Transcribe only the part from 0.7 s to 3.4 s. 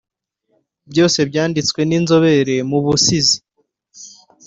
Byose byanditswe n’Inzobere mu Busizi